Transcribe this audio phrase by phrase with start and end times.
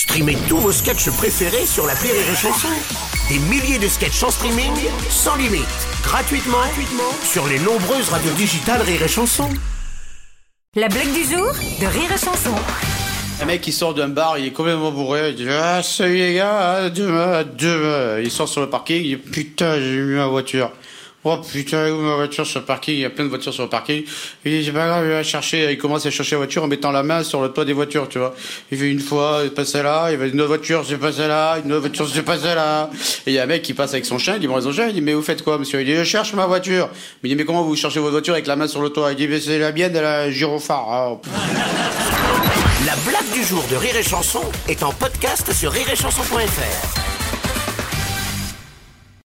[0.00, 2.68] Streamez tous vos sketchs préférés sur la Rire et Chanson.
[3.28, 4.72] Des milliers de sketchs en streaming,
[5.10, 5.66] sans limite,
[6.02, 9.50] gratuitement, gratuitement sur les nombreuses radios digitales Rire et Chanson.
[10.74, 12.54] La blague du jour de Rire et Chanson.
[13.42, 16.32] Un mec qui sort d'un bar, il est complètement bourré, il dit Ah salut les
[16.32, 18.20] gars, demain, demain.
[18.20, 20.72] Il sort sur le parking, il dit Putain, j'ai mis ma voiture.
[21.22, 23.64] Oh putain, où ma voiture sur le parking Il y a plein de voitures sur
[23.64, 24.04] le parking.
[24.44, 25.70] Il dit, c'est pas grave, il va chercher.
[25.70, 28.08] Il commence à chercher la voiture en mettant la main sur le toit des voitures,
[28.08, 28.34] tu vois.
[28.72, 31.58] Il fait une fois, il passe là, il va une autre voiture, c'est passé là,
[31.62, 32.88] une autre voiture, c'est passé là.
[33.26, 34.72] Et il y a un mec qui passe avec son chien, il dit, bon, son
[34.72, 35.82] chien, il dit, mais vous faites quoi, monsieur?
[35.82, 36.88] Il dit, je cherche ma voiture.
[37.22, 39.12] Il dit, mais comment vous cherchez votre voiture avec la main sur le toit?
[39.12, 40.86] Il dit, mais c'est la mienne, elle a un gyrophare.
[40.88, 41.20] Ah, oh,
[42.86, 47.09] La blague du jour de Rire et Chanson est en podcast sur rireetchanson.fr.